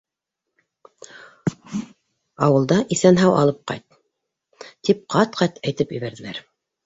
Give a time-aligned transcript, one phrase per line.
[2.47, 3.99] Ауылда «иҫән-һау алып ҡайт»,
[4.89, 6.43] тип ҡат-ҡат әйтеп ебәрҙеләр!